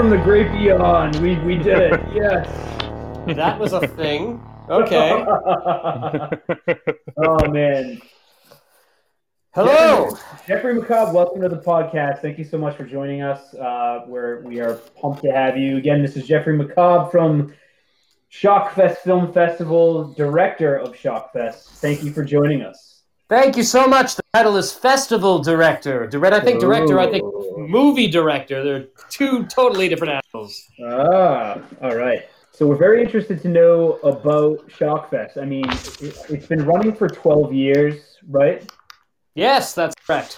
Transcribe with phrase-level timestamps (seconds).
[0.00, 1.14] from the great beyond.
[1.16, 2.00] We we did it.
[2.14, 2.48] Yes.
[3.36, 4.42] That was a thing.
[4.70, 5.10] Okay.
[7.18, 8.00] oh man.
[9.50, 10.16] Hello.
[10.46, 12.22] Jeffrey McCobb, welcome to the podcast.
[12.22, 13.52] Thank you so much for joining us.
[13.52, 16.00] Uh, where we are pumped to have you again.
[16.00, 17.52] This is Jeffrey McCobb from
[18.32, 21.64] Shockfest Film Festival, director of Shockfest.
[21.82, 22.89] Thank you for joining us.
[23.30, 24.16] Thank you so much.
[24.16, 26.04] The title is Festival Director.
[26.08, 26.98] Direct, I think director.
[26.98, 27.22] I think
[27.56, 28.64] movie director.
[28.64, 30.68] They're two totally different animals.
[30.84, 32.28] Ah, all right.
[32.50, 35.40] So we're very interested to know about Shockfest.
[35.40, 38.68] I mean, it, it's been running for 12 years, right?
[39.36, 40.36] Yes, that's correct.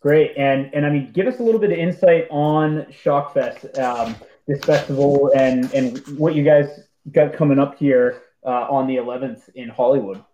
[0.00, 4.16] Great, and and I mean, give us a little bit of insight on Shockfest, um,
[4.48, 9.48] this festival, and and what you guys got coming up here uh, on the 11th
[9.54, 10.24] in Hollywood.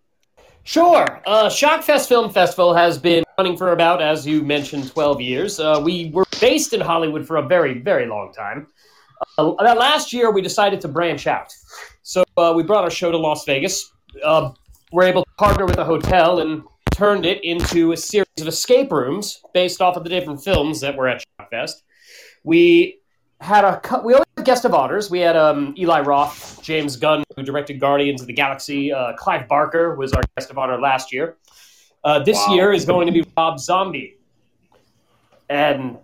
[0.65, 1.21] Sure.
[1.27, 5.59] Uh, Shockfest Film Festival has been running for about, as you mentioned, 12 years.
[5.59, 8.67] Uh, we were based in Hollywood for a very, very long time.
[9.39, 11.53] Uh, that last year, we decided to branch out.
[12.03, 13.91] So uh, we brought our show to Las Vegas.
[14.23, 14.53] Uh,
[14.93, 18.93] we're able to partner with a hotel and turned it into a series of escape
[18.93, 21.83] rooms based off of the different films that were at Shockfest.
[22.45, 23.01] We
[23.41, 25.09] had a we had guest of honors.
[25.13, 28.93] We had um, Eli Roth, James Gunn, who directed Guardians of the Galaxy.
[28.93, 31.37] Uh, Clive Barker was our guest of honor last year.
[32.03, 32.55] Uh, this Wow.
[32.57, 34.17] year is going to be Rob Zombie,
[35.49, 35.99] and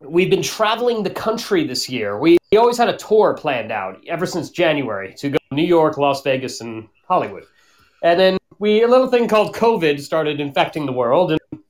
[0.00, 2.18] we've been traveling the country this year.
[2.18, 5.64] We, we always had a tour planned out ever since January to go to New
[5.64, 7.44] York, Las Vegas, and Hollywood.
[8.02, 11.62] And then we a little thing called COVID started infecting the world, and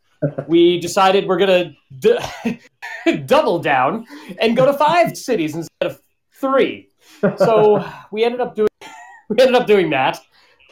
[0.48, 2.18] we decided we're gonna d-
[3.26, 4.06] double down
[4.40, 6.00] and go to five cities instead of
[6.32, 6.88] three.
[7.36, 8.68] So we ended up doing
[9.28, 10.20] we ended up doing that.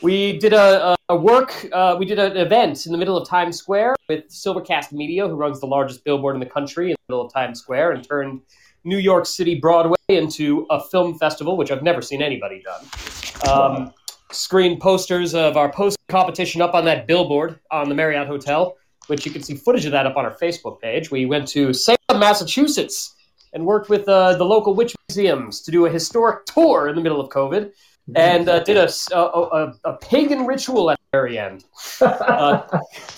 [0.03, 1.55] We did a, a, work.
[1.73, 5.37] Uh, we did an event in the middle of Times Square with Silvercast Media, who
[5.37, 8.41] runs the largest billboard in the country in the middle of Times Square, and turned
[8.83, 13.49] New York City Broadway into a film festival, which I've never seen anybody done.
[13.49, 13.95] Um,
[14.33, 18.77] screen posters of our post competition up on that billboard on the Marriott Hotel,
[19.07, 21.11] which you can see footage of that up on our Facebook page.
[21.11, 23.15] We went to Salem, Massachusetts,
[23.53, 27.03] and worked with uh, the local witch museums to do a historic tour in the
[27.03, 27.73] middle of COVID,
[28.17, 31.65] and uh, did a pagan ritual at the very end
[32.01, 32.63] uh,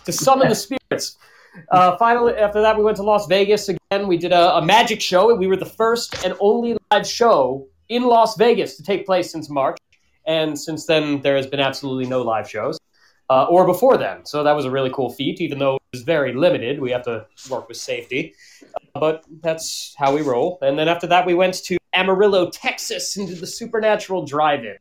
[0.05, 1.17] to summon the spirits.
[1.71, 4.09] Uh, finally, after that, we went to Las Vegas again.
[4.09, 5.35] We did a, a magic show.
[5.35, 9.49] We were the first and only live show in Las Vegas to take place since
[9.49, 9.79] March.
[10.27, 12.79] And since then, there has been absolutely no live shows,
[13.31, 14.25] uh, or before then.
[14.27, 16.81] So that was a really cool feat, even though it was very limited.
[16.81, 18.35] We have to work with safety.
[18.95, 20.59] Uh, but that's how we roll.
[20.63, 24.77] And then after that, we went to Amarillo, Texas, into the Supernatural Drive In.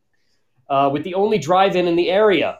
[0.70, 2.58] Uh, with the only drive-in in the area,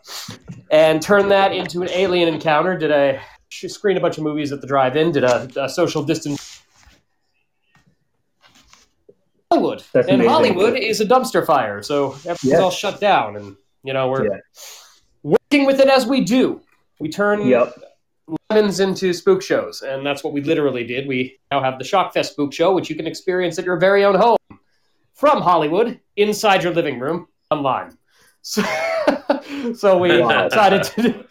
[0.70, 2.78] and turned that into an alien encounter.
[2.78, 5.14] Did a screen a bunch of movies at the drive-in.
[5.14, 6.62] Did a, a social distance.
[9.50, 10.30] Hollywood That's and amazing.
[10.30, 12.60] Hollywood is a dumpster fire, so everything's Yes.
[12.60, 14.40] all shut down, and you know we're Yeah.
[15.24, 16.62] Working with it as we do.
[17.00, 17.76] We turn Yep.
[18.50, 21.08] lemons into spook shows, and that's what we literally did.
[21.08, 24.16] We now have the Shockfest Spook Show, which you can experience at your very own
[24.16, 24.38] home
[25.14, 27.98] from Hollywood, inside your living room, online.
[28.42, 28.62] So,
[29.76, 30.10] so we
[30.50, 31.26] decided to,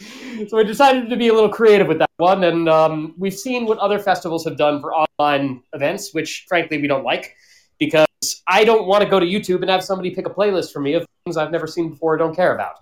[0.48, 3.66] so we decided to be a little creative with that one, and um, we've seen
[3.66, 7.34] what other festivals have done for online events, which frankly we don't like
[7.78, 8.06] because
[8.46, 10.94] I don't want to go to YouTube and have somebody pick a playlist for me
[10.94, 12.76] of things I've never seen before or don't care about.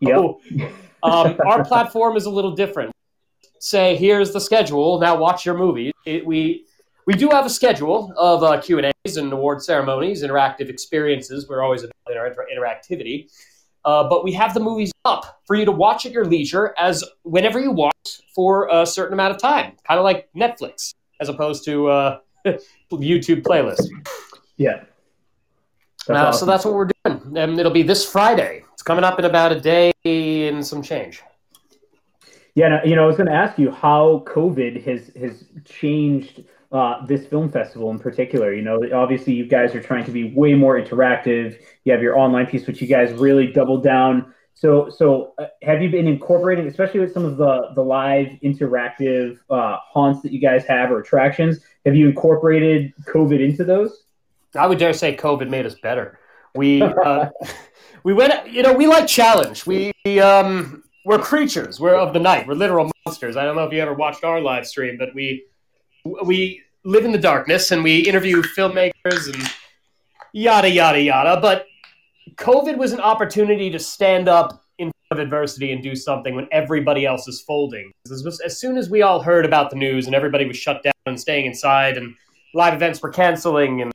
[0.00, 0.70] Yep.
[1.02, 2.92] Um, our platform is a little different.
[3.60, 5.00] Say, here's the schedule.
[5.00, 5.92] Now watch your movie.
[6.06, 6.64] It, we
[7.06, 11.48] we do have a schedule of uh, Q and A's and award ceremonies, interactive experiences.
[11.48, 13.30] We're always about inter- interactivity,
[13.84, 17.02] uh, but we have the movies up for you to watch at your leisure, as
[17.22, 17.94] whenever you want
[18.34, 22.18] for a certain amount of time, kind of like Netflix, as opposed to uh,
[22.92, 23.86] YouTube playlist.
[24.56, 24.84] Yeah.
[26.06, 26.38] That's Uh, awesome.
[26.40, 28.62] So that's what we're doing, and it'll be this Friday.
[28.78, 31.24] It's coming up in about a day and some change.
[32.54, 37.04] Yeah, you know, I was going to ask you how COVID has has changed uh,
[37.04, 38.54] this film festival in particular.
[38.54, 41.60] You know, obviously you guys are trying to be way more interactive.
[41.82, 44.32] You have your online piece, which you guys really doubled down.
[44.54, 49.38] So, so uh, have you been incorporating, especially with some of the the live interactive
[49.50, 51.58] uh, haunts that you guys have or attractions?
[51.84, 54.04] Have you incorporated COVID into those?
[54.54, 56.20] I would dare say COVID made us better.
[56.54, 57.30] We uh,
[58.08, 59.66] we went, you know, we like challenge.
[59.66, 61.78] We um, we're creatures.
[61.78, 62.46] We're of the night.
[62.46, 63.36] We're literal monsters.
[63.36, 65.44] I don't know if you ever watched our live stream, but we
[66.24, 69.52] we live in the darkness and we interview filmmakers and
[70.32, 71.38] yada yada yada.
[71.38, 71.66] But
[72.36, 77.04] COVID was an opportunity to stand up in of adversity and do something when everybody
[77.04, 77.92] else is folding.
[78.10, 81.20] As soon as we all heard about the news and everybody was shut down and
[81.20, 82.14] staying inside and
[82.54, 83.92] live events were canceling and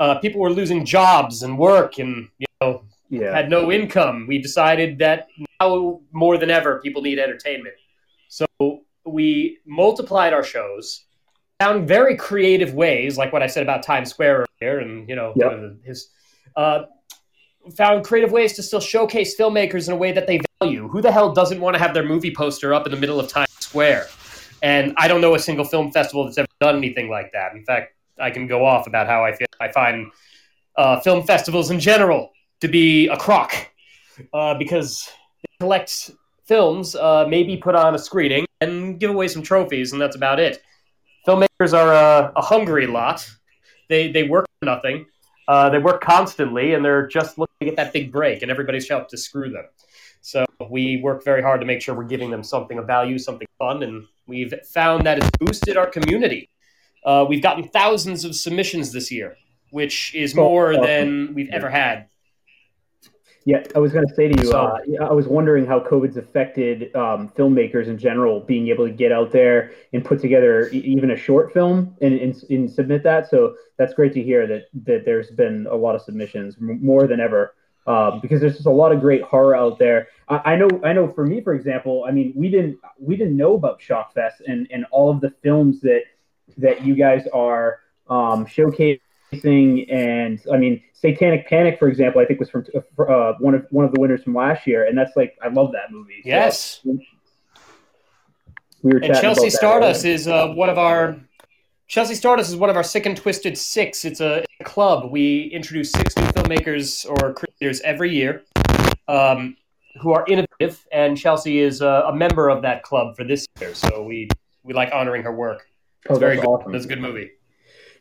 [0.00, 2.46] uh, people were losing jobs and work and you
[3.12, 3.34] yeah.
[3.34, 5.28] had no income, we decided that
[5.60, 7.74] now more than ever people need entertainment.
[8.28, 8.46] So
[9.04, 11.04] we multiplied our shows,
[11.60, 15.34] found very creative ways, like what I said about Times Square earlier, and you know
[15.36, 15.52] yep.
[15.84, 16.08] his.
[16.56, 16.84] Uh,
[17.76, 20.88] found creative ways to still showcase filmmakers in a way that they value.
[20.88, 23.28] Who the hell doesn't want to have their movie poster up in the middle of
[23.28, 24.08] Times Square?
[24.62, 27.52] And I don't know a single film festival that's ever done anything like that.
[27.52, 29.46] In fact, I can go off about how I feel.
[29.60, 30.10] I find
[30.76, 32.32] uh, film festivals in general
[32.62, 33.52] to be a crock
[34.32, 35.10] uh, because
[35.42, 36.12] they collect
[36.44, 40.38] films, uh, maybe put on a screening and give away some trophies, and that's about
[40.38, 40.62] it.
[41.26, 43.28] Filmmakers are a, a hungry lot.
[43.88, 45.06] They they work for nothing.
[45.48, 48.88] Uh, they work constantly, and they're just looking to get that big break, and everybody's
[48.92, 49.64] out to screw them.
[50.20, 53.48] So we work very hard to make sure we're giving them something of value, something
[53.58, 56.48] fun, and we've found that it's boosted our community.
[57.04, 59.36] Uh, we've gotten thousands of submissions this year,
[59.70, 62.06] which is more than we've ever had.
[63.44, 66.16] Yeah, I was going to say to you, so, uh, I was wondering how COVID's
[66.16, 70.78] affected um, filmmakers in general, being able to get out there and put together e-
[70.78, 73.28] even a short film and, and, and, submit that.
[73.28, 77.18] So that's great to hear that that there's been a lot of submissions, more than
[77.18, 77.56] ever,
[77.88, 80.08] um, because there's just a lot of great horror out there.
[80.28, 81.12] I, I, know, I know.
[81.12, 84.86] For me, for example, I mean, we didn't we didn't know about Shockfest and and
[84.92, 86.02] all of the films that
[86.58, 89.00] that you guys are um, showcasing
[89.32, 92.64] and I mean, Satanic Panic, for example, I think was from
[92.98, 95.72] uh, one of one of the winners from last year, and that's like I love
[95.72, 96.22] that movie.
[96.24, 96.80] Yes.
[96.84, 96.98] So,
[98.82, 101.20] we were and Chelsea Stardust is uh, one of our
[101.88, 104.04] Chelsea Stardust is one of our sick and twisted six.
[104.04, 105.10] It's a, a club.
[105.10, 108.44] We introduce six new filmmakers or creators every year
[109.08, 109.56] um,
[110.00, 113.74] who are innovative, and Chelsea is a, a, member of that club for this year.
[113.74, 114.28] So we
[114.62, 115.66] we like honoring her work.
[116.04, 116.46] It's oh, very good.
[116.46, 116.74] Awesome.
[116.74, 117.32] It's a good movie.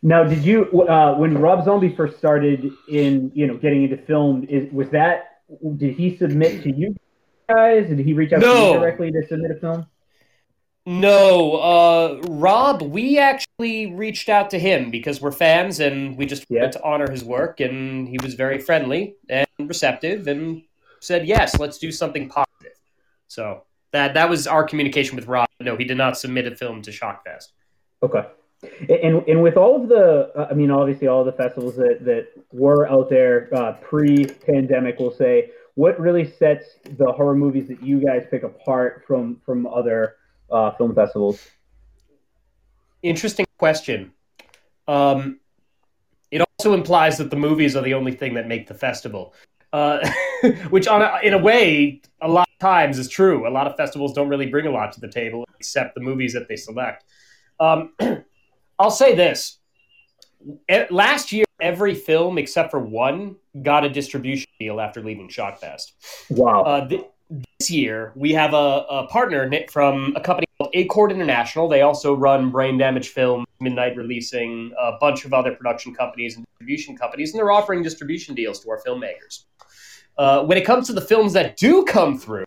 [0.04, 4.46] Now, did you uh, when Rob Zombie first started in you know getting into film?
[4.50, 5.42] Is was that
[5.78, 6.96] did he submit to you
[7.48, 7.88] guys?
[7.88, 8.54] Did he reach out no.
[8.54, 9.86] to you directly to submit a film?
[10.88, 16.46] No, uh, Rob, we actually reached out to him because we're fans and we just
[16.50, 16.62] yeah.
[16.62, 20.64] wanted to honor his work, and he was very friendly and receptive and
[21.00, 22.74] said, "Yes, let's do something positive."
[23.28, 25.48] So that that was our communication with Rob.
[25.60, 27.50] No, he did not submit a film to Shockfest.
[28.02, 28.26] Okay.
[28.64, 32.28] And and with all of the, uh, I mean, obviously all the festivals that that
[32.52, 36.66] were out there uh, pre-pandemic, we'll say, what really sets
[36.98, 40.18] the horror movies that you guys pick apart from from other
[40.52, 41.50] uh, film festivals?
[43.02, 44.12] Interesting question.
[44.88, 45.40] Um,
[46.30, 49.34] it also implies that the movies are the only thing that make the festival,
[49.74, 50.08] uh,
[50.70, 53.48] which, on a, in a way, a lot of times is true.
[53.48, 56.34] A lot of festivals don't really bring a lot to the table except the movies
[56.34, 57.06] that they select.
[57.60, 57.94] Um,
[58.82, 59.60] I'll say this:
[60.90, 65.92] last year, every film except for one got a distribution deal after leaving Shockfest.
[66.30, 66.64] Wow.
[66.64, 67.06] Uh, th-
[67.60, 71.70] this year, we have a, a, partner from a company called Acord International.
[71.70, 76.46] They also run Brain Damage Film, Midnight Releasing, a bunch of other production companies and
[76.46, 79.46] distribution companies, and they're offering distribution deals to our filmmakers.
[80.18, 82.44] Uh, when it comes to the films that do come through,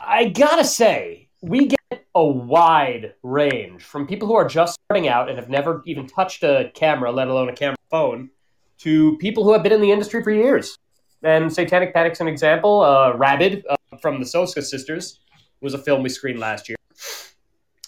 [0.00, 1.78] I gotta say, we get
[2.14, 6.42] a wide range from people who are just starting out and have never even touched
[6.42, 8.30] a camera, let alone a camera phone,
[8.78, 10.76] to people who have been in the industry for years.
[11.22, 12.82] And Satanic Panic's an example.
[12.82, 15.20] Uh, Rabid uh, from the Soska sisters
[15.60, 16.76] was a film we screened last year.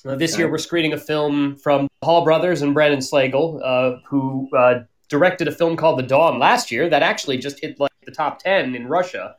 [0.07, 0.43] Uh, this okay.
[0.43, 5.49] year, we're screening a film from Hall Brothers and Brandon Slagle, uh, who uh, directed
[5.49, 8.75] a film called The Dawn last year that actually just hit like the top 10
[8.75, 9.35] in Russia.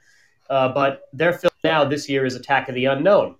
[0.50, 3.36] Uh, but their film now this year is Attack of the Unknown.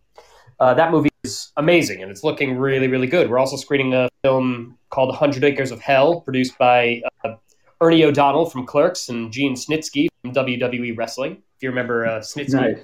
[0.60, 3.30] That movie is amazing and it's looking really, really good.
[3.30, 7.36] We're also screening a film called 100 Acres of Hell, produced by uh,
[7.82, 11.34] Ernie O'Donnell from Clerks and Gene Snitsky from WWE Wrestling.
[11.34, 12.54] If you remember uh, Snitsky.
[12.54, 12.80] Nice.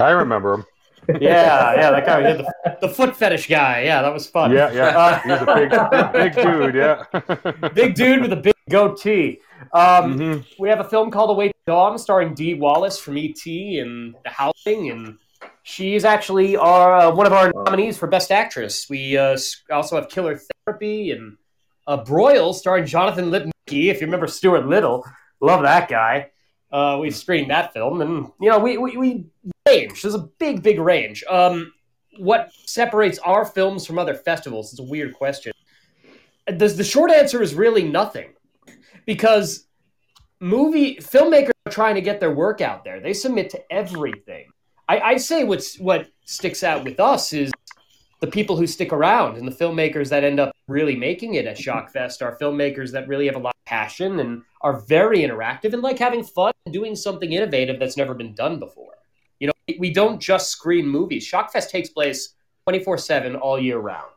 [0.00, 0.64] I remember him.
[1.22, 3.82] yeah, yeah, that guy, the, the, foot fetish guy.
[3.82, 4.52] Yeah, that was fun.
[4.52, 4.88] Yeah, yeah.
[4.88, 6.74] Uh, He's a big, big dude.
[6.74, 9.40] Yeah, big dude with a big goatee.
[9.72, 10.40] Um, mm-hmm.
[10.58, 14.90] We have a film called Away Dawn, starring Dee Wallace from ET and The Howling,
[14.90, 15.18] and
[15.62, 18.88] She's actually our uh, one of our nominees for Best Actress.
[18.88, 19.36] We uh,
[19.70, 21.36] also have Killer Therapy and
[21.86, 23.90] uh, Broil, starring Jonathan Lipnicki.
[23.90, 25.04] If you remember Stuart Little,
[25.40, 26.30] love that guy.
[26.72, 29.26] Uh, we've screened that film, and you know we, we, we
[29.66, 30.02] range.
[30.02, 31.22] There's a big, big range.
[31.28, 31.72] Um,
[32.18, 35.52] what separates our films from other festivals is a weird question.
[36.46, 38.30] The, the short answer is really nothing,
[39.06, 39.66] because
[40.40, 43.00] movie filmmakers are trying to get their work out there.
[43.00, 44.46] They submit to everything
[44.88, 47.52] I, I'd say what's what sticks out with us is
[48.20, 51.56] the people who stick around and the filmmakers that end up really making it at
[51.56, 55.82] Shockfest are filmmakers that really have a lot of passion and are very interactive and
[55.82, 58.94] like having fun and doing something innovative that's never been done before.
[59.38, 61.30] You know, we don't just screen movies.
[61.30, 62.34] Shockfest takes place
[62.68, 64.10] 24/7 all year round.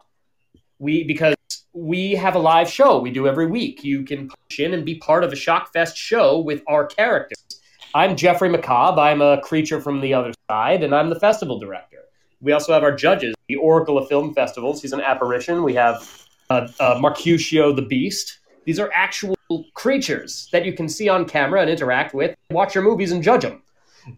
[0.79, 1.35] We because
[1.73, 3.83] we have a live show we do every week.
[3.83, 7.50] You can push in and be part of a Shockfest show with our characters.
[7.93, 8.97] I'm Jeffrey McCobb.
[8.97, 11.97] I'm a creature from the other side, and I'm the festival director.
[12.39, 14.81] We also have our judges, the Oracle of Film Festivals.
[14.81, 15.61] He's an apparition.
[15.63, 18.39] We have uh, uh, Mercutio the Beast.
[18.65, 19.35] These are actual
[19.73, 23.41] creatures that you can see on camera and interact with, watch your movies and judge
[23.41, 23.61] them.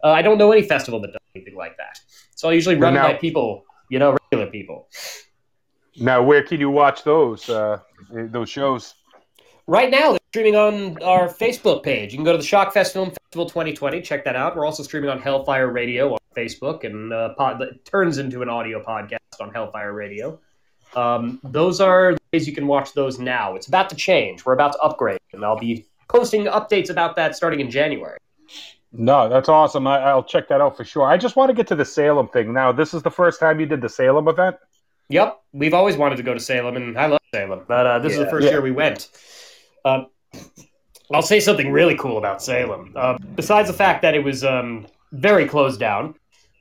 [0.02, 1.98] Uh, I don't know any festival that does anything like that.
[2.36, 4.88] So I usually run now- by people, you know, regular people.
[5.96, 7.78] Now, where can you watch those uh,
[8.10, 8.94] those shows?
[9.68, 12.12] Right now, they're streaming on our Facebook page.
[12.12, 14.54] You can go to the Shockfest Film Festival 2020, check that out.
[14.54, 18.48] We're also streaming on Hellfire Radio on Facebook, and uh, pod, it turns into an
[18.48, 20.38] audio podcast on Hellfire Radio.
[20.94, 23.56] Um, those are the ways you can watch those now.
[23.56, 24.44] It's about to change.
[24.46, 28.18] We're about to upgrade, and I'll be posting updates about that starting in January.
[28.92, 29.84] No, that's awesome.
[29.88, 31.02] I, I'll check that out for sure.
[31.02, 32.52] I just want to get to the Salem thing.
[32.52, 34.54] Now, this is the first time you did the Salem event.
[35.08, 38.12] Yep, we've always wanted to go to Salem, and I love Salem, but uh, this
[38.12, 38.52] is the first Yeah.
[38.52, 39.08] year we went.
[39.84, 40.06] Um,
[41.14, 42.92] I'll say something really cool about Salem.
[42.96, 46.16] Uh, besides the fact that it was um, very closed down,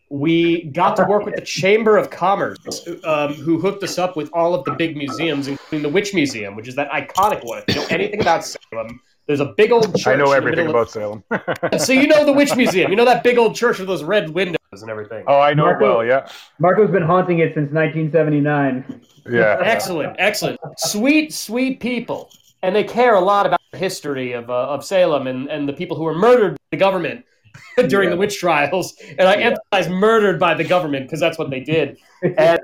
[0.10, 4.30] we got to work with the Chamber of Commerce, um, who hooked us up with
[4.32, 7.64] all of the big museums, including the Witch Museum, which is that iconic one.
[7.68, 10.06] If you know anything about Salem, there's a big old church.
[10.06, 11.24] I know everything middle about Salem.
[11.80, 12.92] So you know the Witch Museum.
[12.92, 15.24] You know that big old church with those red windows and everything.
[15.28, 16.06] oh, I know it Marco- well.
[16.06, 16.30] Yeah,
[16.60, 19.02] Marco's been haunting it since 1979.
[19.32, 19.58] yeah.
[19.62, 20.60] Excellent, excellent.
[20.78, 22.30] Sweet, sweet people.
[22.64, 25.74] And they care a lot about the history of, uh, of Salem and, and the
[25.74, 27.26] people who were murdered by the government
[27.88, 28.96] during the witch trials.
[29.20, 29.56] And I Yeah.
[29.74, 31.98] emphasize murdered by the government because that's what they did.
[32.38, 32.60] And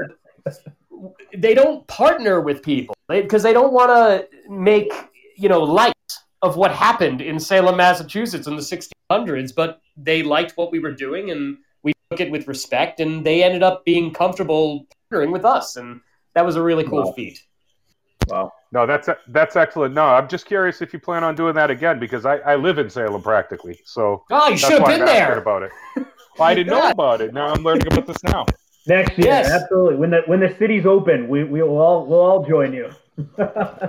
[1.38, 4.92] they don't partner with people because they don't want to make,
[5.38, 5.94] you know, light
[6.42, 10.92] of what happened in Salem, Massachusetts in the 1600s, but they liked what we were
[10.94, 15.46] doing and we took it with respect and they ended up being comfortable partnering with
[15.46, 15.76] us.
[15.76, 16.02] And
[16.36, 17.12] that was a really cool Wow.
[17.14, 17.40] feat.
[18.28, 18.52] wow.
[18.72, 19.94] No, that's that's excellent.
[19.96, 22.78] No, I'm just curious if you plan on doing that again because I, I live
[22.78, 25.40] in Salem practically, so Oh, you should have been I'm there.
[25.40, 25.72] about it.
[25.96, 27.34] Well, I didn't know about it.
[27.34, 28.46] Now I'm learning about this now.
[28.88, 29.50] Next year, Yes.
[29.52, 29.96] absolutely.
[29.98, 32.92] When the when the city's open, we we will all we'll all join you.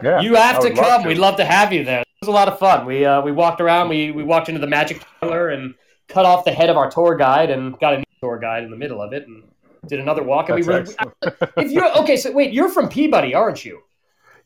[0.03, 1.03] Yeah, You have I to would love come.
[1.03, 1.09] to.
[1.09, 2.01] We'd love to have you there.
[2.01, 2.87] It was a lot of fun.
[2.87, 3.89] We uh, we walked around.
[3.91, 5.75] We we walked into the magic parlor and
[6.09, 8.71] cut off the head of our tour guide and got a new tour guide in
[8.71, 9.45] the middle of it and
[9.87, 10.49] did another walk.
[10.49, 10.81] And That's we were.
[10.81, 11.53] excellent.
[11.59, 13.83] If you're okay, so wait, you're from Peabody, aren't you?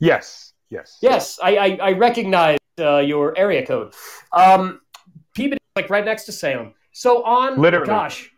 [0.04, 3.94] Yes, yes, Yes, I I, I recognize uh, your area code.
[4.32, 4.80] Um,
[5.34, 6.74] Peabody, is, like right next to Salem.
[6.92, 7.86] So on, Literally.
[7.86, 8.30] gosh,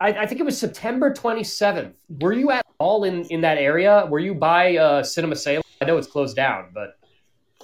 [0.00, 1.94] I, I think it was September 27th.
[2.20, 4.06] Were you at all in in that area?
[4.08, 5.62] Were you by uh, Cinema Salem?
[5.80, 6.94] I know it's closed down, but.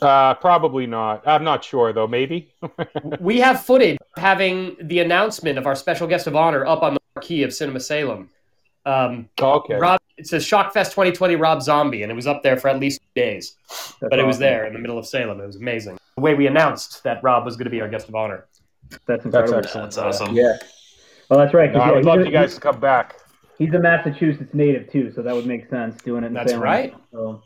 [0.03, 1.27] Uh, probably not.
[1.27, 2.09] I'm not sure though.
[2.09, 2.53] Maybe.
[3.21, 7.01] we have footage having the announcement of our special guest of honor up on the
[7.15, 8.29] marquee of Cinema Salem.
[8.85, 9.77] Um, okay.
[9.77, 13.01] Rob, it says Shockfest 2020 Rob Zombie, and it was up there for at least
[13.01, 13.57] two days.
[13.69, 15.41] That's but it was there in the middle of Salem.
[15.41, 15.99] It was amazing.
[16.17, 18.47] The way we announced that Rob was going to be our guest of honor.
[18.91, 19.59] That's That's incredible.
[19.59, 19.95] excellent.
[19.95, 20.35] That's awesome.
[20.37, 20.57] Yeah.
[21.29, 21.73] Well, that's right.
[21.73, 23.17] No, I'd he's love a- you guys to come back.
[23.59, 26.29] He's a Massachusetts native too, so that would make sense doing it.
[26.29, 26.63] In That's Salem.
[26.65, 26.95] right.
[27.13, 27.43] So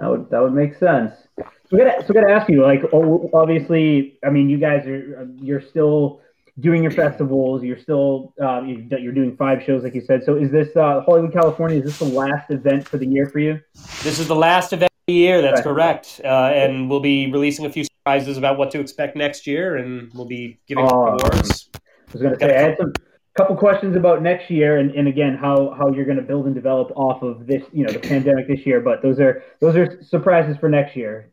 [0.00, 1.12] that would that would make sense.
[1.38, 4.86] So we gotta so we gotta ask you, like, oh, obviously, I mean, you guys
[4.86, 6.20] are you're still
[6.60, 7.62] doing your festivals.
[7.64, 10.24] You're still uh, you- you're doing five shows, like you said.
[10.24, 11.78] So is this uh, Hollywood, California?
[11.78, 13.60] Is this the last event for the year for you?
[14.02, 15.42] This is the last event of the year.
[15.42, 16.20] That's correct.
[16.24, 20.10] Uh, and we'll be releasing a few surprises about what to expect next year, and
[20.14, 21.70] we'll be giving awards.
[21.74, 22.92] I was gonna say I had some
[23.36, 26.92] couple questions about next year, and, and again how how you're gonna build and develop
[26.94, 28.80] off of this, you know, the pandemic this year.
[28.80, 31.30] But those are those are surprises for next year.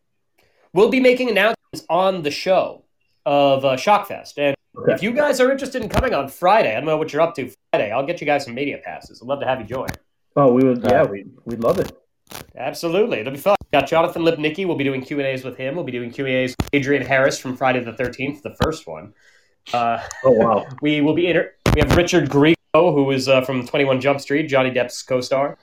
[0.73, 2.85] We'll be making announcements on the show
[3.25, 4.93] of uh, Shockfest, and Okay.
[4.93, 7.35] If you guys are interested in coming on Friday, I don't know what you're up
[7.35, 7.91] to Friday.
[7.91, 9.21] I'll get you guys some media passes.
[9.21, 9.87] I'd love to have you join.
[10.37, 10.81] Oh, we would.
[10.83, 11.91] Yeah, Uh, we we'd love it.
[12.55, 13.55] Absolutely, it'll be fun.
[13.73, 14.65] Got Jonathan Lipnicki.
[14.65, 15.75] We'll be doing Q and A's with him.
[15.75, 18.87] We'll be doing Q and A's with Adrian Harris from Friday the Thirteenth, the first
[18.87, 19.13] one.
[19.73, 20.65] Uh, Oh wow.
[20.81, 24.21] we will be inter- we have Richard Grieco, who is uh, from Twenty One Jump
[24.21, 25.57] Street, Johnny Depp's co-star.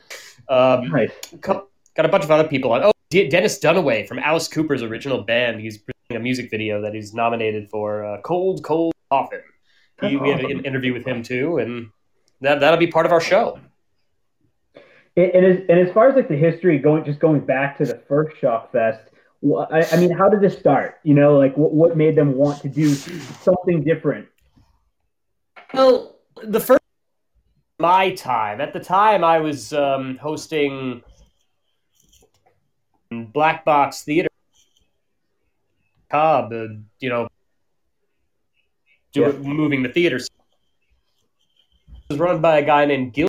[0.51, 1.11] Um, nice.
[1.41, 2.85] cou- got a bunch of other people on.
[2.85, 5.61] Oh, D- Dennis Dunaway from Alice Cooper's original band.
[5.61, 9.41] He's presenting a music video that he's nominated for uh, "Cold, Cold Coffin."
[10.01, 11.91] He, we have an interview with him too, and
[12.41, 13.59] that that'll be part of our show.
[15.17, 17.85] And, and, as, and as far as like the history going, just going back to
[17.85, 19.11] the first Shock Fest,
[19.71, 21.01] I, I mean, how did this start?
[21.03, 24.29] You know, like what, what made them want to do something different?
[25.75, 26.79] Well, the first
[27.81, 28.61] my time.
[28.61, 31.03] At the time, I was um, hosting
[33.11, 34.29] Black Box Theater,
[36.11, 36.67] Cobb, uh,
[36.99, 37.29] you know,
[39.13, 39.33] do, Yeah.
[39.33, 40.17] moving the theater.
[40.17, 40.29] It
[42.11, 43.29] was run by a guy named Gil,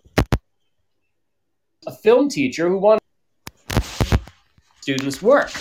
[1.85, 3.01] a film teacher who wanted
[4.81, 5.51] students work.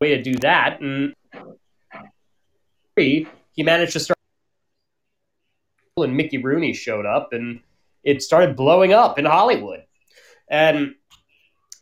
[0.00, 1.14] Way to do that, and
[2.96, 3.26] he
[3.58, 4.18] managed to start.
[5.96, 7.60] And Mickey Rooney showed up, and
[8.02, 9.84] it started blowing up in Hollywood.
[10.48, 10.96] And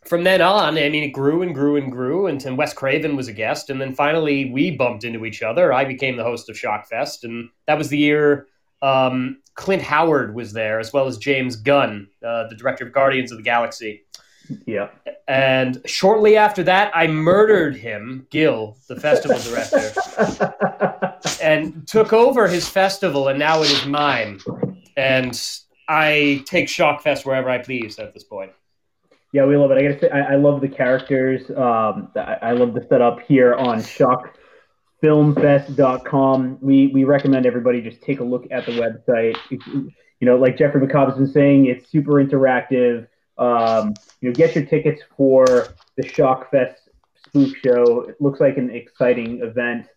[0.05, 3.27] from then on, I mean, it grew and grew and grew until Wes Craven was
[3.27, 5.71] a guest, and then finally we bumped into each other.
[5.73, 8.47] I became the host of Shockfest, and that was the year
[8.81, 13.31] um, Clint Howard was there, as well as James Gunn, uh, the director of Guardians
[13.31, 14.03] of the Galaxy.
[14.65, 14.89] Yeah.
[15.27, 19.93] And shortly after that, I murdered him, Gil, the festival director,
[21.41, 24.39] and took over his festival, and now it is mine.
[24.97, 25.39] And
[25.87, 28.51] I take Shockfest wherever I please at this point.
[29.33, 29.79] Yeah, we love it.
[29.79, 31.49] I gotta say, I, I love the characters.
[31.49, 36.59] Um, I, I love the setup here on shockfilmfest.com.
[36.61, 39.35] We we recommend everybody just take a look at the website.
[39.49, 39.89] You
[40.21, 43.07] know, like Jeffrey McCobb's been saying, it's super interactive.
[43.39, 46.75] Um, you know, get your tickets for the Shockfest
[47.25, 48.01] Spook Show.
[48.01, 49.87] It looks like an exciting event.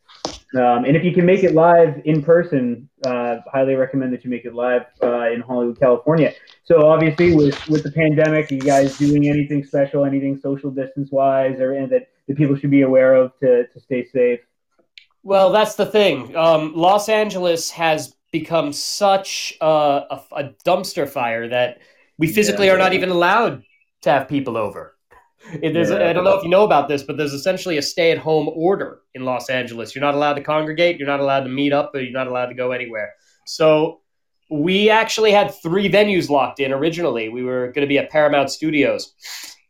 [0.54, 4.30] Um, and if you can make it live in person, uh, highly recommend that you
[4.30, 6.32] make it live uh, in Hollywood, California.
[6.64, 11.10] So obviously, with with the pandemic, are you guys doing anything special, anything social distance
[11.10, 14.40] wise, or anything that, that people should be aware of to, to stay safe?
[15.22, 16.36] Well, that's the thing.
[16.36, 21.78] Um, Los Angeles has become such a, a, a dumpster fire that
[22.18, 22.74] we physically Yeah.
[22.74, 23.64] are not even allowed
[24.02, 24.95] to have people over.
[25.60, 26.08] There's Yeah.
[26.08, 29.24] I don't know if you know about this, but there's essentially a stay-at-home order in
[29.24, 29.94] Los Angeles.
[29.94, 30.98] You're not allowed to congregate.
[30.98, 31.92] You're not allowed to meet up.
[31.94, 33.14] You're not allowed to go anywhere.
[33.46, 34.00] So
[34.50, 37.28] we actually had three venues locked in originally.
[37.28, 39.14] We were going to be at Paramount Studios.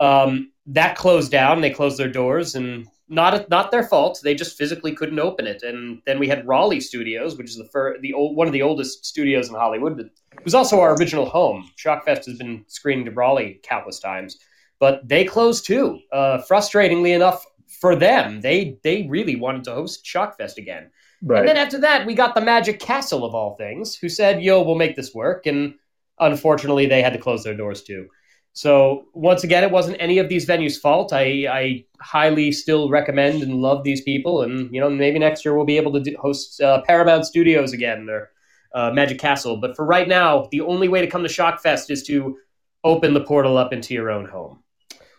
[0.01, 1.61] Um, that closed down.
[1.61, 4.21] They closed their doors, and not not their fault.
[4.23, 5.63] They just physically couldn't open it.
[5.63, 8.63] And then we had Raleigh Studios, which is the fir- the old, one of the
[8.63, 10.01] oldest studios in Hollywood.
[10.01, 11.71] It was also our original home.
[11.79, 14.39] Shockfest has been screened at Raleigh countless times,
[14.79, 16.01] but they closed too.
[16.13, 17.45] Uh, frustratingly enough
[17.81, 20.91] for them, they they really wanted to host Shockfest again.
[21.23, 21.41] Right.
[21.41, 24.63] And then after that, we got the Magic Castle of all things, who said, "Yo,
[24.63, 25.75] we'll make this work." And
[26.19, 28.09] unfortunately, they had to close their doors too.
[28.53, 31.13] So once again, it wasn't any of these venues' fault.
[31.13, 35.55] I, I highly still recommend and love these people, and you know maybe next year
[35.55, 38.31] we'll be able to do, host uh, Paramount Studios again or
[38.75, 39.59] uh, Magic Castle.
[39.59, 42.39] But for right now, the only way to come to Shockfest is to
[42.83, 44.63] open the portal up into your own home.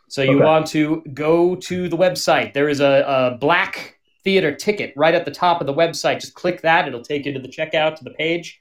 [0.09, 0.45] So you Okay.
[0.45, 2.53] want to go to the website.
[2.53, 6.21] There is a, a black theater ticket right at the top of the website.
[6.21, 8.59] Just click that; it'll take you to the checkout to the page,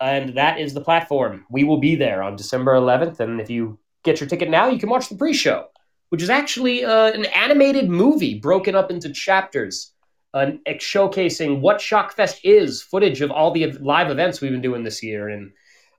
[0.00, 1.44] and that is the platform.
[1.50, 4.78] We will be there on December 11th, and if you get your ticket now, you
[4.78, 5.66] can watch the pre-show,
[6.08, 9.92] which is actually uh, an animated movie broken up into chapters,
[10.32, 15.02] uh, showcasing what Shockfest is, footage of all the live events we've been doing this
[15.02, 15.52] year, and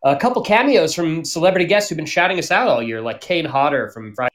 [0.03, 3.45] a couple cameos from celebrity guests who've been shouting us out all year, like Kane
[3.45, 4.28] Hodder from Friday,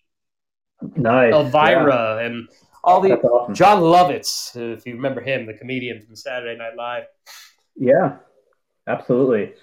[0.97, 1.33] nice.
[1.33, 2.49] Elvira, and
[2.83, 3.55] all the awesome.
[3.55, 7.05] Jon Lovitz, if you remember him, the comedian from Saturday Night Live.
[7.77, 8.17] Yeah,
[8.87, 9.55] absolutely.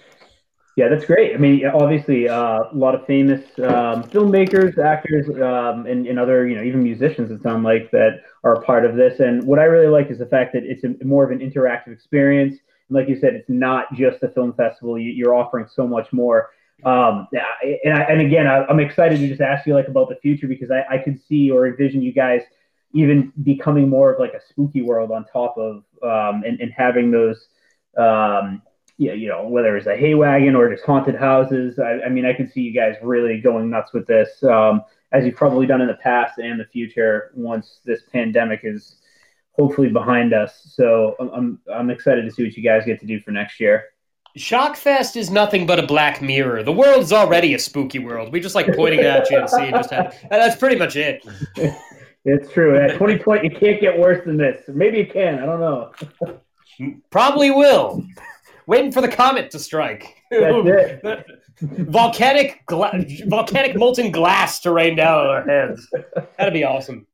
[0.74, 1.34] Yeah, that's great.
[1.34, 6.48] I mean, obviously, uh, a lot of famous um, filmmakers, actors, um, and, and other,
[6.48, 7.30] you know, even musicians.
[7.30, 9.20] It sounds like that are a part of this.
[9.20, 11.92] And what I really like is the fact that it's a, more of an interactive
[11.92, 12.56] experience.
[12.88, 14.98] And like you said, it's not just a film festival.
[14.98, 16.48] You, you're offering so much more.
[16.84, 17.28] Um,
[17.84, 20.48] and, I, and again, I, I'm excited to just ask you like about the future
[20.48, 22.42] because I, I could see or envision you guys
[22.92, 27.10] even becoming more of like a spooky world on top of um, and, and having
[27.10, 27.46] those
[27.96, 28.62] um,
[28.98, 31.78] yeah, you know, whether it's a hay wagon or just haunted houses.
[31.78, 35.24] I, I mean, I could see you guys really going nuts with this, um, as
[35.24, 38.96] you've probably done in the past and the future once this pandemic is
[39.52, 40.62] hopefully behind us.
[40.74, 43.86] So I'm, I'm excited to see what you guys get to do for next year.
[44.38, 46.62] Shockfest is nothing but a black mirror.
[46.62, 48.32] The world's already a spooky world.
[48.32, 50.10] We just like pointing at you and seeing just how.
[50.30, 51.22] That's pretty much it.
[52.24, 52.78] It's true.
[52.78, 54.62] At 2020, it can't get worse than this.
[54.68, 55.38] Maybe it can.
[55.40, 55.92] I don't know.
[57.10, 58.04] Probably will.
[58.66, 60.14] Waiting for the comet to strike.
[61.60, 65.86] Volcanic, gla- volcanic molten glass to rain down on our heads.
[66.38, 67.06] That'd be awesome.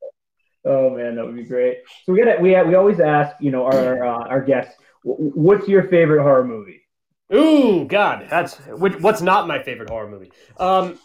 [0.64, 1.78] Oh man, that would be great.
[2.04, 5.85] So we got we we always ask, you know, our uh, our guests, what's your
[5.88, 6.83] favorite horror movie?
[7.35, 10.33] Ooh, God, that's what's not my favorite horror movie.
[10.57, 10.99] Um,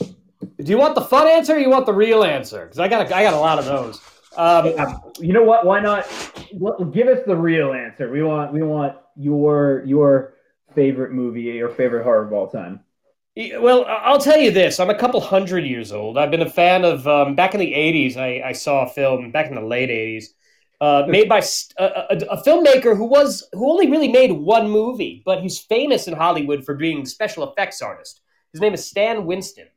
[0.00, 2.64] do you want the fun answer or you want the real answer?
[2.64, 4.00] Because I got a, I got a lot of those.
[4.36, 5.64] Um, you know what?
[5.64, 6.08] Why not?
[6.92, 8.10] Give us the real answer.
[8.10, 10.34] We want we want your your
[10.74, 12.80] favorite movie or favorite horror of all time?
[13.36, 14.78] Well, I'll tell you this.
[14.78, 16.18] I'm a couple hundred years old.
[16.18, 19.30] I've been a fan of, um, back in the 80s, I, I saw a film,
[19.30, 20.26] back in the late 80s,
[20.82, 24.68] uh, made by st- a, a, a filmmaker who was, who only really made one
[24.68, 28.20] movie, but he's famous in Hollywood for being special effects artist.
[28.52, 29.68] His name is Stan Winston,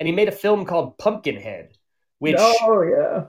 [0.00, 1.76] and he made a film called Pumpkinhead,
[2.20, 3.26] which, oh yeah.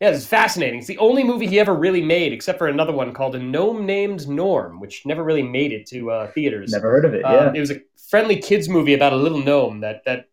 [0.00, 0.80] yeah, it's fascinating.
[0.80, 3.86] It's the only movie he ever really made, except for another one called A Gnome
[3.86, 6.72] Named Norm, which never really made it to uh, theaters.
[6.72, 7.24] Never heard of it.
[7.24, 7.52] Um, Yeah.
[7.54, 10.28] it was a friendly kids movie about a little gnome that that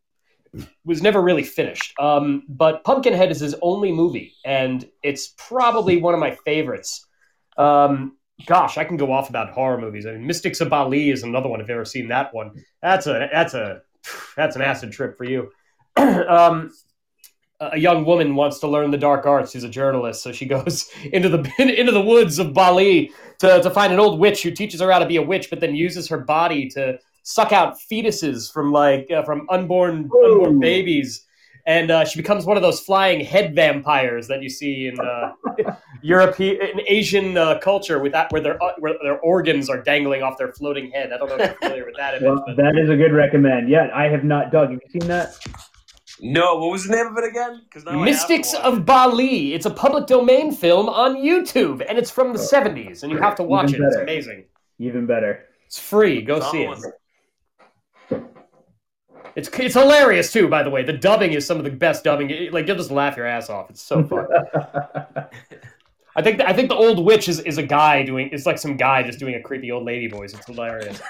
[0.85, 1.93] was never really finished.
[1.99, 7.05] Um, but Pumpkinhead is his only movie, and it's probably one of my favorites.
[7.57, 10.05] Um, gosh, I can go off about horror movies.
[10.05, 11.61] I mean, Mystics of Bali is another one.
[11.61, 13.81] If you've ever seen that one, that's a that's a
[14.35, 15.51] that's an acid trip for you.
[15.97, 16.71] um,
[17.59, 19.51] a young woman wants to learn the dark arts.
[19.51, 23.69] She's a journalist, so she goes into the into the woods of Bali to, to
[23.69, 26.07] find an old witch who teaches her how to be a witch, but then uses
[26.09, 31.25] her body to suck out fetuses from like uh, from unborn unborn babies,
[31.65, 35.31] and uh, she becomes one of those flying head vampires that you see in uh,
[36.01, 40.21] European in Asian uh, culture with that where their uh, where their organs are dangling
[40.21, 41.11] off their floating head.
[41.13, 43.13] I don't know if you're familiar with that image, Well, but that is a good
[43.13, 43.69] recommend.
[43.69, 44.51] Yeah, I have not.
[44.51, 45.35] Doug, have you seen that?
[46.21, 47.63] No, what was the name of it again?
[48.01, 49.55] Mystics of Bali.
[49.55, 52.47] It's a public domain film on YouTube, and it's from the Oh.
[52.51, 53.87] 70s, and you have to watch Even it.
[53.87, 54.45] It's amazing.
[54.79, 55.45] Even better.
[55.65, 56.21] It's free.
[56.21, 56.77] Go see it.
[59.35, 60.47] It's it's hilarious too.
[60.47, 62.29] By the way, the dubbing is some of the best dubbing.
[62.29, 63.69] It- Like you'll just laugh your ass off.
[63.69, 64.27] It's so fun.
[66.15, 68.29] I think I think the old witch is, is a guy doing.
[68.31, 70.33] It's like some guy just doing a creepy old lady voice.
[70.33, 71.01] It's hilarious.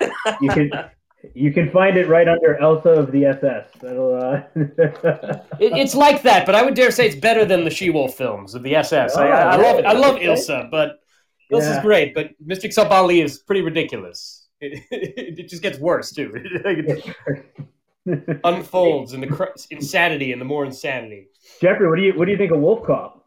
[0.42, 0.72] you can
[1.34, 3.68] you can find it right under Ilsa of the SS.
[3.82, 4.16] That'll.
[4.16, 4.44] Uh...
[5.60, 8.56] It, it's like that, but I would dare say it's better than the She-Wolf films
[8.56, 9.16] of the SS.
[9.16, 9.86] I, I, I love it.
[9.86, 10.26] I love Okay.
[10.26, 11.00] Ilsa, but
[11.52, 11.82] Ilsa's Yeah.
[11.82, 12.14] great.
[12.16, 14.40] But Mystics of Bali is pretty ridiculous.
[14.66, 16.32] It, it just gets worse too.
[18.06, 21.28] It unfolds in the cr- insanity and the more insanity.
[21.62, 23.26] Jeffrey, what do you what do you think of Wolf Cop?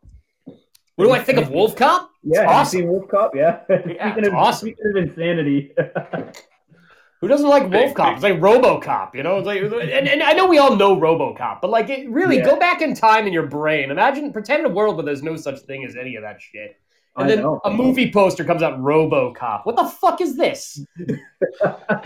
[0.96, 2.10] What do I think of Wolf Cop?
[2.22, 2.86] Yeah, It's awesome.
[2.88, 3.34] Wolf Cop?
[3.34, 3.60] Yeah.
[3.68, 4.68] Yeah, speaking, it's of, awesome.
[4.68, 5.72] speaking of insanity.
[7.22, 8.14] Who doesn't like Wolf Cop?
[8.14, 9.38] It's like RoboCop, you know.
[9.38, 12.44] It's like, and, and I know we all know RoboCop, but like, it really Yeah.
[12.44, 13.90] go back in time in your brain.
[13.90, 16.76] Imagine pretend a world where there's no such thing as any of that shit.
[17.18, 17.60] And then know.
[17.64, 19.64] a movie poster comes out, RoboCop.
[19.64, 20.84] What the fuck is this?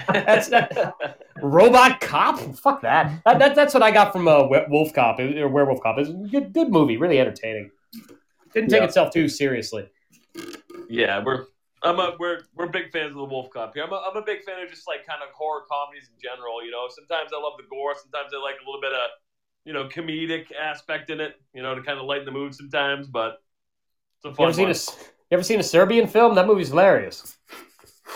[0.08, 0.94] That's that
[1.42, 2.38] Robot Cop.
[2.56, 3.20] Fuck that.
[3.24, 5.98] that, that that's what I got from uh, Wolf Cop or Werewolf Cop.
[5.98, 7.70] It's a good, good movie, really entertaining.
[8.54, 8.86] Didn't take Yeah.
[8.86, 9.88] itself too seriously.
[10.88, 11.46] Yeah, we're
[11.82, 13.84] I'm a we're we're big fans of the Wolf Cop here.
[13.84, 16.64] I'm a, I'm a big fan of just like kind of horror comedies in general.
[16.64, 19.10] You know, sometimes I love the gore, sometimes I like a little bit of
[19.64, 21.34] you know comedic aspect in it.
[21.54, 23.06] You know, to kind of lighten the mood sometimes.
[23.06, 23.38] But
[24.24, 24.74] You fun ever seen a
[25.30, 26.34] you ever seen a Serbian film?
[26.34, 27.36] That movie's hilarious.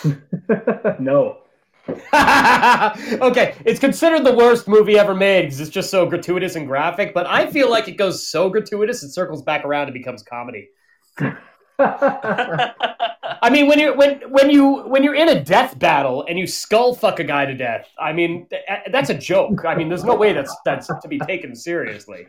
[0.99, 1.39] no.
[1.89, 7.13] okay, it's considered the worst movie ever made because it's just so gratuitous and graphic.
[7.13, 10.71] But I feel like it goes so gratuitous, it circles back around and becomes comedy.
[11.79, 16.47] I mean, when you're when when you when you're in a death battle and you
[16.47, 19.65] skull fuck a guy to death, I mean th- that's a joke.
[19.65, 22.27] I mean, there's no way that's that's to be taken seriously.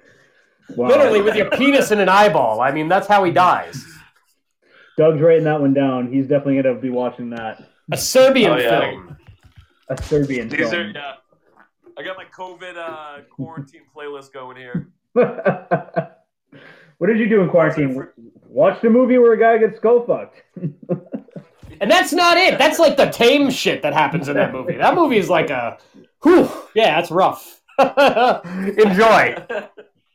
[0.69, 0.87] Wow.
[0.87, 2.61] Literally with your penis in an eyeball.
[2.61, 3.83] I mean, that's how he dies.
[4.97, 6.11] Doug's writing that one down.
[6.11, 7.63] He's definitely gonna be watching that.
[7.91, 8.79] A Serbian Oh, yeah.
[8.79, 9.17] film.
[9.89, 10.91] A Serbian These are film.
[10.95, 11.13] yeah.
[11.97, 14.89] I got my COVID uh, quarantine playlist going here.
[15.13, 18.07] what did you do in quarantine?
[18.47, 20.41] Watch the movie where a guy gets skull fucked.
[21.81, 22.57] And that's not it.
[22.57, 24.77] That's like the tame shit that happens in that movie.
[24.77, 25.77] That movie is like a,
[26.23, 27.61] whew, yeah, that's rough.
[27.79, 29.35] Enjoy,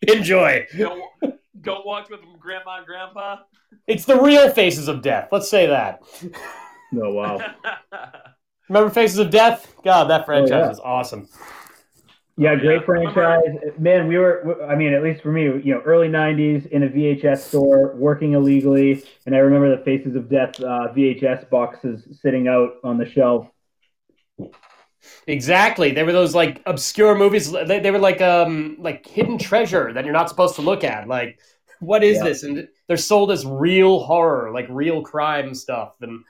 [0.06, 0.66] enjoy.
[0.76, 1.02] don't,
[1.60, 3.38] don't watch with grandma and grandpa.
[3.86, 5.28] It's the real Faces of Death.
[5.32, 6.02] Let's say that.
[6.94, 7.40] Oh wow.
[8.68, 9.74] Remember Faces of Death?
[9.84, 10.70] God, that franchise yeah.
[10.70, 11.28] is awesome.
[12.36, 13.12] Yeah, great Yeah.
[13.12, 13.42] franchise.
[13.78, 16.88] Man, we were, I mean, at least for me, you know, early 90s in a
[16.88, 19.04] VHS store working illegally.
[19.26, 23.48] And I remember the Faces of Death uh, VHS boxes sitting out on the shelf.
[25.26, 25.92] Exactly.
[25.92, 27.50] They were those like obscure movies.
[27.50, 31.08] They, they were like um like hidden treasure that you're not supposed to look at.
[31.08, 31.38] Like,
[31.80, 32.24] what is Yeah.
[32.24, 32.42] this?
[32.42, 35.94] And they're sold as real horror, like real crime stuff.
[36.00, 36.22] And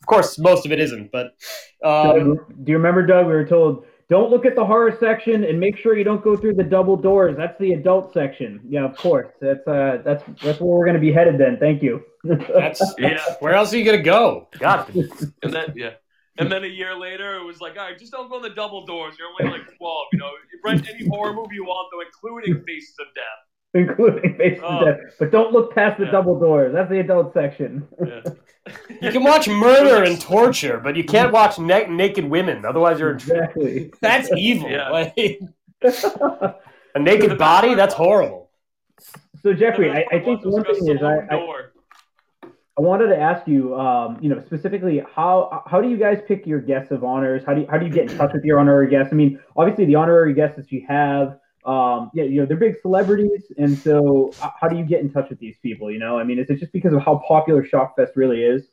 [0.00, 1.10] of course, most of it isn't.
[1.12, 1.34] But
[1.82, 2.34] um,
[2.64, 3.26] Do you remember, Doug?
[3.26, 6.36] We were told, don't look at the horror section and make sure you don't go
[6.36, 7.36] through the double doors.
[7.38, 8.60] That's the adult section.
[8.68, 9.28] Yeah, of course.
[9.40, 11.56] That's uh, that's that's where we're going to be headed then.
[11.58, 12.02] Thank you.
[12.24, 14.48] that's yeah, where else are you gonna go?
[14.58, 15.90] God, and then yeah,
[16.38, 18.50] and then a year later it was like, all right, just don't go in the
[18.50, 19.14] double doors.
[19.18, 20.06] You're only like twelve.
[20.12, 20.30] You know,
[20.64, 23.40] rent any horror movie you want, though, including Faces of Death.
[23.74, 24.84] including Basement Oh.
[24.84, 24.98] Death.
[25.18, 26.12] But don't look past the Yeah.
[26.12, 26.72] double doors.
[26.72, 27.86] That's the adult section.
[28.04, 28.20] Yeah.
[29.02, 32.64] You can watch murder and torture, but you can't watch na- naked women.
[32.64, 33.92] Otherwise, you're in exactly.
[34.00, 34.70] that's evil.
[34.70, 34.88] Yeah.
[34.90, 35.40] Like,
[36.94, 38.50] a naked body, that's horrible.
[39.42, 41.72] so Jeffrey, I, I think Once one thing is I, open I, door.
[42.76, 46.44] I wanted to ask you, um, you know, specifically how how do you guys pick
[46.44, 47.44] your guests of honors?
[47.46, 49.12] How do you, how do you get in touch with your honorary guests?
[49.12, 52.80] I mean, obviously the honorary guests that you have, um, yeah, you know, they're big
[52.80, 55.88] celebrities, and so how do you get in touch with these people?
[55.88, 58.66] You know, I mean, is it just because of how popular Shockfest really is?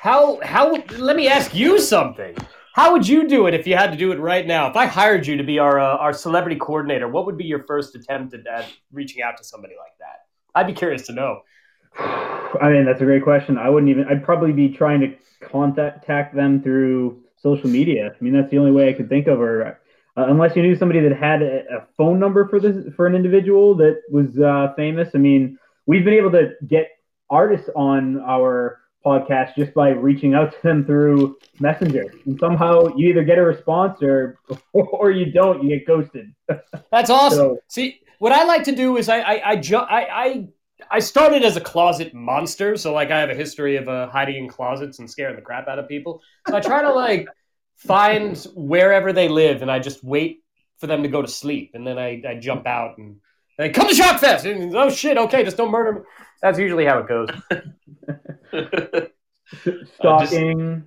[0.00, 2.34] How how let me ask you something.
[2.74, 4.68] How would you do it if you had to do it right now?
[4.68, 7.64] If I hired you to be our uh, our celebrity coordinator, what would be your
[7.64, 10.26] first attempt at, at reaching out to somebody like that?
[10.54, 11.42] I'd be curious to know.
[11.98, 13.58] I mean, that's a great question.
[13.58, 14.04] I wouldn't even.
[14.08, 15.14] I'd probably be trying to
[15.46, 18.12] contact them through social media.
[18.18, 19.74] I mean, that's the only way I could think of, or uh,
[20.16, 23.74] unless you knew somebody that had a, a phone number for this for an individual
[23.76, 25.08] that was uh, famous.
[25.14, 26.88] I mean, we've been able to get
[27.30, 33.10] artists on our podcast just by reaching out to them through Messenger, and somehow you
[33.10, 34.38] either get a response or
[34.72, 35.62] or you don't.
[35.62, 36.32] You get ghosted.
[36.90, 37.38] That's awesome.
[37.38, 40.48] So- See, what I like to do is I I I, ju- I I
[40.90, 44.36] I started as a closet monster, so like I have a history of uh, hiding
[44.36, 46.22] in closets and scaring the crap out of people.
[46.48, 47.28] So I try to like
[47.76, 50.42] find wherever they live, and I just wait
[50.78, 53.16] for them to go to sleep, and then I, I jump out and
[53.58, 54.50] they come to Shockfest.
[54.50, 55.16] And, oh shit!
[55.16, 56.00] Okay, just don't murder me.
[56.42, 57.28] That's usually how it goes.
[59.96, 60.84] Stalking,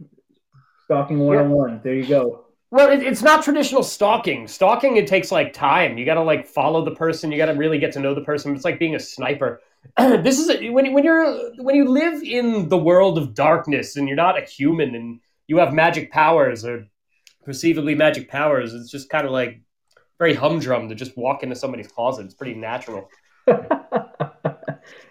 [0.86, 1.82] stalking one on one.
[1.84, 2.46] There you go.
[2.70, 4.48] Well, it, it's not traditional stalking.
[4.48, 5.98] Stalking it takes like time.
[5.98, 7.32] You got to like follow the person.
[7.32, 8.54] You got to really get to know the person.
[8.56, 9.62] It's like being a sniper.
[9.98, 14.08] this is a, when when you're when you live in the world of darkness and
[14.08, 16.88] you're not a human and you have magic powers or
[17.46, 18.74] perceivably magic powers.
[18.74, 19.62] It's just kind of like
[20.20, 22.26] very humdrum to just walk into somebody's closet.
[22.26, 23.10] It's pretty natural.
[23.48, 23.58] and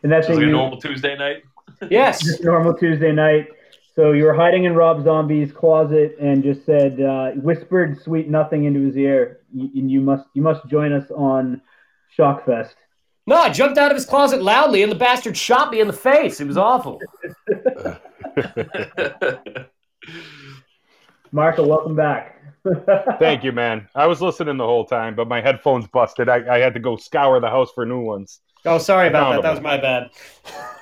[0.02, 1.42] that's Sounds like a normal Tuesday night.
[1.90, 2.24] Yes.
[2.24, 3.48] just normal Tuesday night.
[3.94, 8.64] So you were hiding in Rob Zombie's closet and just said, uh, whispered sweet nothing
[8.64, 11.60] into his ear, and you must you must join us on
[12.16, 12.74] Shockfest.
[13.28, 15.92] No, I jumped out of his closet loudly and the bastard shot me in the
[15.92, 16.40] face.
[16.40, 17.00] It was awful.
[21.32, 22.40] Marco, welcome back.
[23.18, 23.88] Thank you, man.
[23.96, 26.28] I was listening the whole time, but my headphones busted.
[26.28, 28.42] I, I had to go scour the house for new ones.
[28.64, 29.42] Oh, sorry about that.
[29.42, 30.10] That was my bad.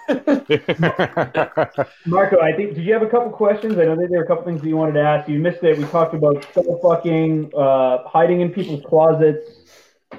[2.06, 3.78] Marco, I think did you have a couple questions?
[3.78, 5.26] I know that there were a couple things that you wanted to ask.
[5.28, 5.78] You missed it.
[5.78, 9.50] We talked about skull fucking, uh, hiding in people's closets.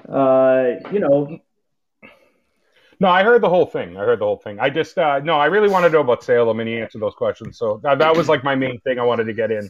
[0.10, 1.40] Uh, you know,
[3.00, 3.98] no, I heard the whole thing.
[3.98, 4.60] I heard the whole thing.
[4.60, 7.16] I just uh, no, I really wanted to know about Salem, and he answered those
[7.16, 7.58] questions.
[7.58, 9.70] So that, that was like my main thing I wanted to get in.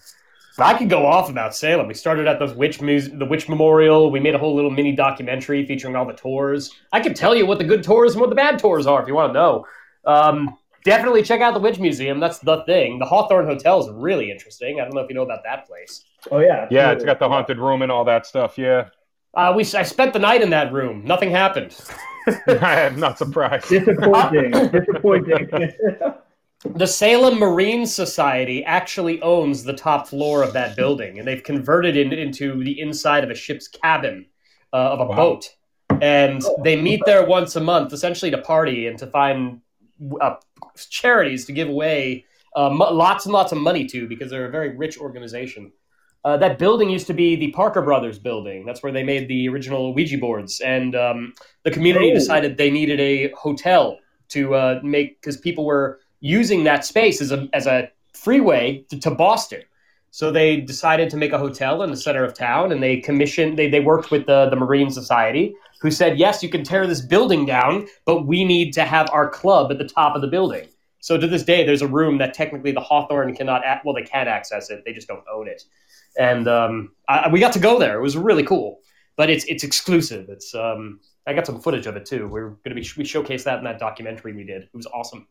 [0.57, 1.85] I could go off about Salem.
[1.87, 4.09] We started at the witch muse- the witch memorial.
[4.09, 6.73] We made a whole little mini documentary featuring all the tours.
[6.93, 9.07] I can tell you what the good tours and what the bad tours are if
[9.07, 9.65] you want to know.
[10.05, 12.21] Um, definitely check out the witch museum.
[12.21, 12.99] That's the thing.
[12.99, 14.79] The Hawthorne Hotel is really interesting.
[14.79, 16.05] I don't know if you know about that place.
[16.31, 17.05] oh yeah, Yeah, it's absolutely.
[17.07, 18.57] got the haunted room and all that stuff.
[18.57, 18.85] Yeah,
[19.33, 21.03] Uh, we I spent the night in that room.
[21.03, 21.75] Nothing happened.
[22.47, 23.69] I'm not surprised.
[23.69, 24.51] Disappointing.
[24.71, 25.49] Disappointing.
[26.73, 31.95] The Salem Marine Society actually owns the top floor of that building, and they've converted
[31.95, 34.25] it into the inside of a ship's cabin
[34.73, 35.15] uh, of a Wow.
[35.15, 35.49] boat.
[36.01, 39.61] And they meet there once a month, essentially to party and to find
[40.19, 40.37] uh,
[40.89, 44.51] charities to give away uh, mo- lots and lots of money to because they're a
[44.51, 45.71] very rich organization.
[46.25, 48.65] Uh, that building used to be the Parker Brothers building.
[48.65, 50.59] That's where they made the original Ouija boards.
[50.59, 51.33] And um,
[51.63, 52.15] the community Oh.
[52.15, 57.31] decided they needed a hotel to uh, make because people were using that space as
[57.31, 59.61] a as a freeway to, to Boston.
[60.09, 63.59] So they decided to make a hotel in the center of town, and they commissioned.
[63.59, 67.01] They, they worked with the the Marine Society, who said, "Yes, you can tear this
[67.01, 70.67] building down, but we need to have our club at the top of the building."
[71.01, 73.61] So to this day, there's a room that technically the Hawthorne cannot.
[73.83, 75.61] Well, they can't access it; they just don't own it.
[76.17, 77.97] And um, I, we got to go there.
[77.97, 78.79] It was really cool,
[79.17, 80.29] but it's it's exclusive.
[80.29, 82.27] It's um, I got some footage of it too.
[82.27, 84.63] We're gonna be we showcased that in that documentary we did.
[84.63, 85.27] It was awesome.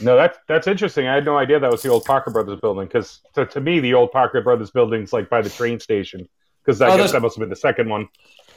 [0.00, 1.06] No, that's that's interesting.
[1.08, 3.80] I had no idea that was the old Parker Brothers building because to, to me
[3.80, 6.28] the old Parker Brothers building's like by the train station
[6.64, 8.08] because I Oh, guess that must have been the second one.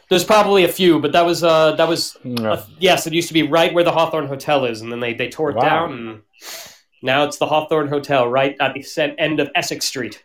[0.10, 3.34] There's probably a few, but that was uh, that was uh, yes, it used to
[3.34, 5.62] be right where the Hawthorne Hotel is, and then they, they tore it Wow.
[5.64, 6.22] down, and
[7.02, 10.24] now it's the Hawthorne Hotel right at the end of Essex Street.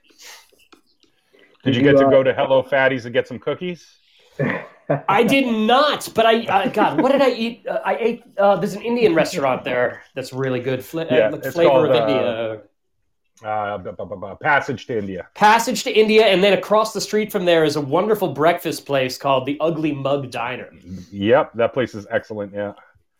[1.62, 3.98] Did you Did get you, to uh, go to Hello Fatties and get some cookies?
[5.08, 7.66] I did not, but I uh, God, what did I eat?
[7.66, 8.24] Uh, I ate.
[8.36, 10.84] Uh, there's an Indian restaurant there that's really good.
[10.92, 12.62] Yeah, uh, like it's flavor called, of uh, India.
[13.42, 15.28] Uh, bu- bu- bu- bu- Passage to India.
[15.34, 19.16] Passage to India, and then across the street from there is a wonderful breakfast place
[19.16, 20.70] called the Ugly Mug Diner.
[21.12, 22.52] Yep, that place is excellent.
[22.52, 22.72] Yeah.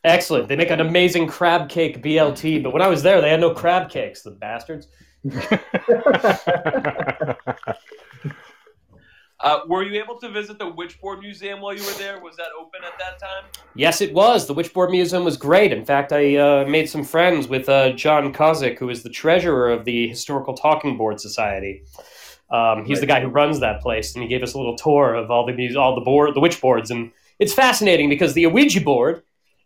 [0.03, 0.49] Excellent.
[0.49, 3.55] They make an amazing crab cake BLT, but when I was there, they had no
[3.55, 4.89] crab cakes, the bastards.
[9.43, 12.21] Uh, were you able to visit the Witchboard Museum while you were there?
[12.21, 13.45] Was that open at that time?
[13.75, 14.47] Yes, it was.
[14.47, 15.73] The Witchboard Museum was great.
[15.73, 19.71] In fact, I uh, made some friends with uh, John Kozik, who is the treasurer
[19.71, 21.85] of the Historical Talking Board Society.
[22.51, 25.15] Um, he's the guy who runs that place, and he gave us a little tour
[25.15, 28.47] of all the muse- all the board, the witch boards, and it's fascinating because the
[28.47, 29.23] Ouija board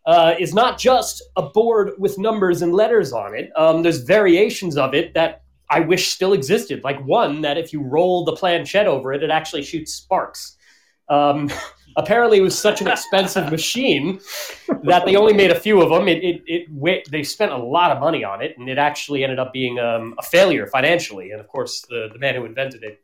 [0.07, 3.51] uh, is not just a board with numbers and letters on it.
[3.57, 7.83] Um, there's variations of it that I wish still existed, like one that if you
[7.83, 10.57] roll the planchette over it, it actually shoots sparks.
[11.09, 11.51] Um,
[11.97, 14.21] apparently, it was such an expensive machine
[14.85, 16.09] that they only made a few of them.
[16.09, 19.39] It, it, it they spent a lot of money on it, and it actually ended
[19.39, 21.31] up being um, a failure financially.
[21.31, 23.03] And of course, the, the man who invented it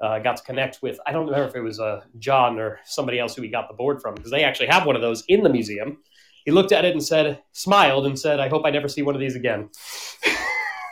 [0.00, 3.18] uh, got to connect with I don't remember if it was uh, John or somebody
[3.18, 5.42] else who he got the board from because they actually have one of those in
[5.42, 5.98] the museum.
[6.44, 9.14] He looked at it and said, smiled and said, "I hope I never see one
[9.14, 9.70] of these again."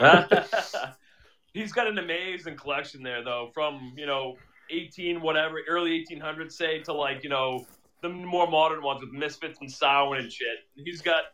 [1.55, 4.37] He's got an amazing collection there, though, from you know
[4.71, 7.67] eighteen whatever, early eighteen hundreds, say, to like you know
[8.01, 10.59] the more modern ones with Misfits and Samhain and shit.
[10.77, 11.25] He's got.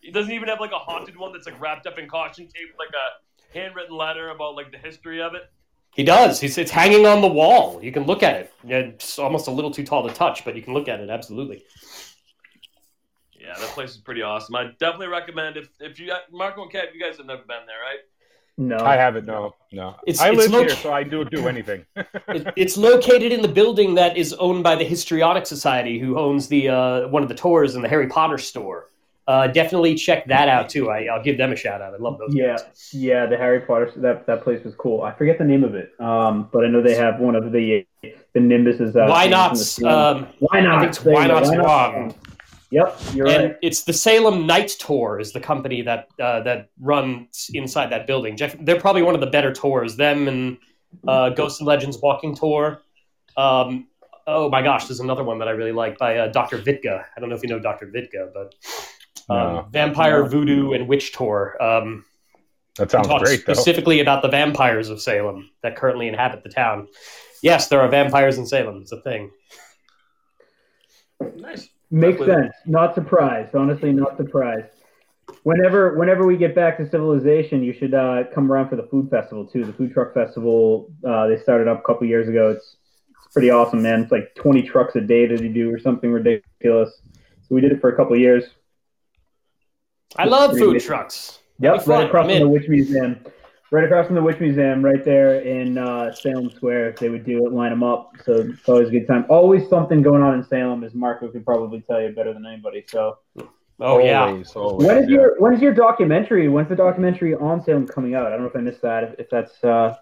[0.00, 2.74] He doesn't even have like a haunted one that's like wrapped up in caution tape,
[2.78, 5.50] like a handwritten letter about like the history of it.
[5.94, 6.40] He does.
[6.40, 7.82] He's, it's hanging on the wall.
[7.82, 8.52] You can look at it.
[8.64, 11.64] It's almost a little too tall to touch, but you can look at it absolutely.
[13.32, 14.54] Yeah, that place is pretty awesome.
[14.54, 17.80] I definitely recommend if if you Marco and Kev, you guys have never been there,
[17.80, 18.00] right?
[18.60, 19.24] No, I haven't.
[19.24, 19.94] No, no.
[20.04, 21.86] It's- I it's live loc- here, so I do do anything.
[22.28, 26.48] It, it's located in the building that is owned by the Histrionic Society, who owns
[26.48, 28.88] the uh, one of the tours in the Harry Potter store.
[29.28, 30.90] Uh, definitely check that out too.
[30.90, 31.94] I, I'll give them a shout out.
[31.94, 32.34] I love those.
[32.34, 32.90] Yeah, guys.
[32.92, 35.02] yeah, the Harry Potter that that place was cool.
[35.02, 37.86] I forget the name of it, um, but I know they have one of the
[38.02, 38.96] the Nimbus's.
[38.96, 39.52] Uh, Why not?
[39.52, 39.92] in the ceiling.
[39.94, 40.74] Um, why not?
[40.76, 42.14] I think it's There you Why Not Why Swan.
[42.70, 43.56] Yep, you're and right.
[43.62, 48.36] it's the Salem Night Tour is the company that uh, that runs inside that building.
[48.36, 49.96] Jeff, they're probably one of the better tours.
[49.96, 50.58] Them and
[51.06, 52.82] uh, Ghosts and Legends Walking Tour.
[53.38, 53.88] Um,
[54.26, 56.58] oh my gosh, there's another one that I really like by uh, Dr.
[56.58, 57.04] Vitka.
[57.16, 57.86] I don't know if you know Dr.
[57.86, 58.54] Vitka, but
[59.30, 59.66] um, No.
[59.70, 60.28] Vampire No.
[60.28, 61.56] Voodoo and Witch Tour.
[61.62, 62.04] Um,
[62.76, 63.54] That sounds talks great, though.
[63.54, 66.88] specifically about the vampires of Salem that currently inhabit the town.
[67.42, 68.82] Yes, there are vampires in Salem.
[68.82, 69.30] It's a thing.
[71.36, 71.68] Nice.
[71.90, 72.52] Makes sense.
[72.66, 73.54] Not surprised.
[73.54, 74.68] Honestly, not surprised.
[75.42, 79.10] Whenever whenever we get back to civilization, you should uh, come around for the food
[79.10, 79.64] festival too.
[79.64, 82.50] The food truck festival uh, they started up a couple years ago.
[82.50, 82.76] It's
[83.16, 84.02] it's pretty awesome, man.
[84.02, 86.90] It's like 20 trucks a day that they do or something ridiculous.
[87.14, 88.44] So we did it for a couple years.
[90.16, 90.82] I love food good.
[90.82, 91.40] trucks.
[91.60, 93.18] Yep, right across from the Witch Museum.
[93.70, 96.90] Right across from the Witch Museum, right there in uh, Salem Square.
[96.90, 98.12] If they would do it, line them up.
[98.24, 99.26] So it's always a good time.
[99.28, 102.84] Always something going on in Salem, as Marco could probably tell you better than anybody.
[102.88, 103.18] So
[103.80, 104.24] Oh yeah.
[104.24, 105.16] Always, always, when is yeah.
[105.16, 106.48] your when is your documentary?
[106.48, 108.26] When's the documentary on Salem coming out?
[108.26, 109.04] I don't know if I missed that.
[109.04, 109.96] If, if that's uh,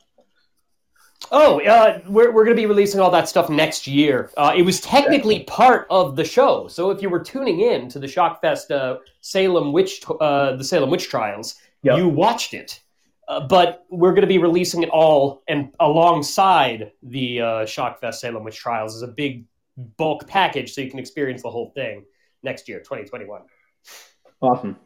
[1.33, 4.31] Oh, uh, we're, we're going to be releasing all that stuff next year.
[4.37, 6.69] Uh, it was technically part of the show.
[6.69, 10.91] So if you were tuning in to the Shockfest uh, Salem Witch, uh, the Salem
[10.91, 11.99] Witch Trials, Yep.
[11.99, 12.81] you watched it.
[13.29, 18.45] Uh, but we're going to be releasing it all and alongside the uh, Shockfest Salem
[18.45, 19.47] Witch Trials as a big
[19.97, 22.05] bulk package so you can experience the whole thing
[22.43, 23.43] next year, 2021.
[24.41, 24.77] awesome.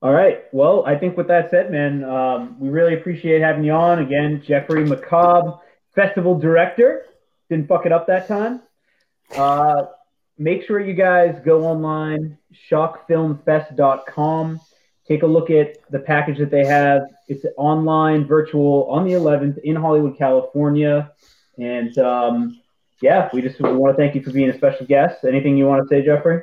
[0.00, 0.44] All right.
[0.52, 4.42] Well, I think with that said, man, um, we really appreciate having you on again,
[4.46, 5.58] Jeffrey McCobb,
[5.94, 7.06] festival director.
[7.50, 8.62] Didn't fuck it up that time.
[9.36, 9.86] Uh,
[10.38, 12.38] make sure you guys go online,
[12.70, 14.60] shockfilmfest.com.
[15.08, 17.02] Take a look at the package that they have.
[17.28, 21.10] It's online, virtual, on the 11th in Hollywood, California.
[21.58, 22.60] And um,
[23.00, 25.24] yeah, we just want to thank you for being a special guest.
[25.24, 26.42] Anything you want to say, Jeffrey?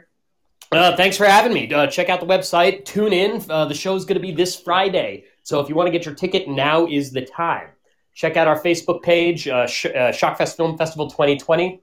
[0.72, 1.72] Uh, thanks for having me.
[1.72, 2.86] Uh, check out the website.
[2.86, 3.44] Tune in.
[3.50, 5.26] Uh, the is going to be this Friday.
[5.44, 7.68] So if you want to get your ticket, now is the time.
[8.16, 11.82] Check out our Facebook page, uh, Sh- uh, Shockfest Film Festival 2020.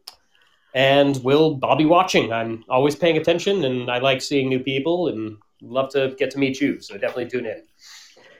[0.75, 2.33] And we'll, I'll be watching.
[2.33, 6.39] I'm always paying attention, and I like seeing new people, and love to get to
[6.39, 6.81] meet you.
[6.81, 7.63] So definitely tune in.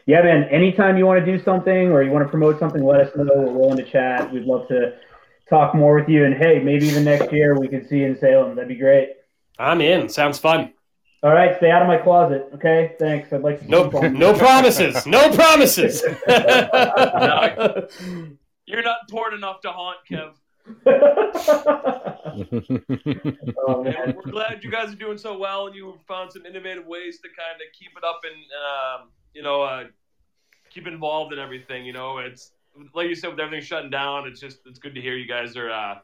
[0.07, 0.45] Yeah, man.
[0.45, 3.25] Anytime you want to do something or you want to promote something, let us know.
[3.25, 4.33] We're willing to chat.
[4.33, 4.97] We'd love to
[5.49, 6.25] talk more with you.
[6.25, 8.57] And hey, maybe even next year we could see you in Salem.
[8.57, 9.11] That'd be great.
[9.59, 10.09] I'm in.
[10.09, 10.73] Sounds fun.
[11.23, 12.49] All right, stay out of my closet.
[12.55, 13.33] Okay, thanks.
[13.33, 13.69] I'd like to.
[13.69, 15.07] No, no promises.
[15.07, 16.03] No promises.
[18.67, 20.33] You're not important enough to haunt, Kev.
[23.67, 24.15] oh, man.
[24.17, 27.29] we're glad you guys are doing so well, and you found some innovative ways to
[27.29, 28.35] kind of keep it up and
[29.03, 29.85] um, you know uh,
[30.71, 31.85] keep involved in everything.
[31.85, 32.53] You know, it's
[32.95, 34.27] like you said with everything shutting down.
[34.29, 35.99] It's just it's good to hear you guys are uh,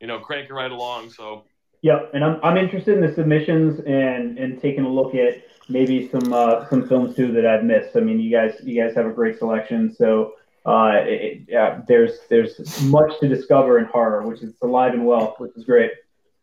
[0.00, 1.10] you know cranking right along.
[1.10, 1.44] So
[1.82, 6.08] Yep, and I'm, I'm interested in the submissions and and taking a look at maybe
[6.08, 7.96] some uh, some films too that I've missed.
[7.96, 10.34] I mean, you guys you guys have a great selection, so
[10.64, 15.34] uh, it, yeah, there's there's much to discover in horror, which is alive and well,
[15.38, 15.90] which is great.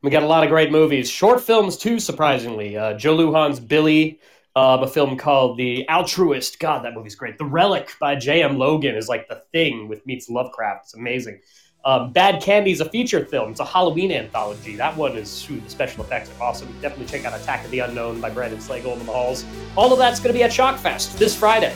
[0.02, 2.00] We got a lot of great movies, short films too.
[2.00, 4.20] Surprisingly, uh, Joe Lujan's Billy,
[4.56, 6.60] uh, a film called The Altruist.
[6.60, 7.38] God, that movie's great.
[7.38, 8.58] The Relic by J.M.
[8.58, 10.86] Logan is like the thing with meets Lovecraft.
[10.86, 11.40] It's amazing.
[11.86, 13.52] Um, Bad Candy is a feature film.
[13.52, 14.76] It's a Halloween anthology.
[14.76, 16.68] That one is shoot, the special effects are awesome.
[16.82, 19.46] Definitely check out Attack of the Unknown by Brandon Slagle in the halls.
[19.78, 21.74] All of that's going to be at Shockfest this Friday.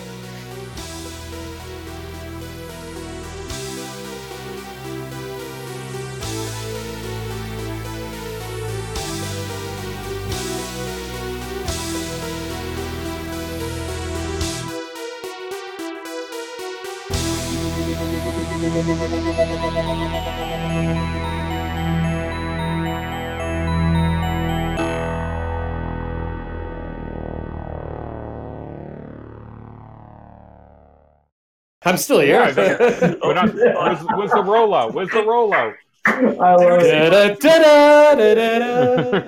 [31.94, 32.52] I'm still here.
[32.58, 34.94] Yeah, We're not- where's, where's the rollout?
[34.94, 35.76] Where's the rollout?
[36.06, 37.39] I love it.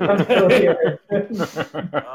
[0.02, 1.00] I'm still here.